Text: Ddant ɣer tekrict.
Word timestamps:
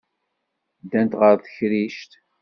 Ddant 0.83 1.17
ɣer 1.19 1.35
tekrict. 1.39 2.11